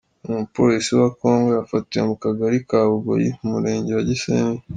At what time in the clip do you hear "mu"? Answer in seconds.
2.09-2.15, 3.39-3.47